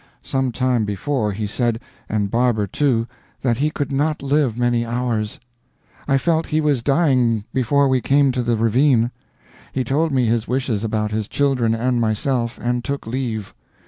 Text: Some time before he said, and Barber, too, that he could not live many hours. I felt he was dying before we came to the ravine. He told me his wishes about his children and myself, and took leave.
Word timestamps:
Some 0.23 0.51
time 0.51 0.83
before 0.83 1.31
he 1.31 1.45
said, 1.45 1.79
and 2.09 2.31
Barber, 2.31 2.65
too, 2.65 3.05
that 3.43 3.59
he 3.59 3.69
could 3.69 3.91
not 3.91 4.23
live 4.23 4.57
many 4.57 4.83
hours. 4.83 5.39
I 6.07 6.17
felt 6.17 6.47
he 6.47 6.59
was 6.59 6.81
dying 6.81 7.43
before 7.53 7.87
we 7.87 8.01
came 8.01 8.31
to 8.31 8.41
the 8.41 8.57
ravine. 8.57 9.11
He 9.71 9.83
told 9.83 10.11
me 10.11 10.25
his 10.25 10.47
wishes 10.47 10.83
about 10.83 11.11
his 11.11 11.27
children 11.27 11.75
and 11.75 12.01
myself, 12.01 12.57
and 12.59 12.83
took 12.83 13.05
leave. 13.05 13.53